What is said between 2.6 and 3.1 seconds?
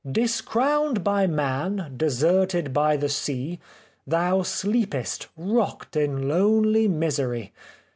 by the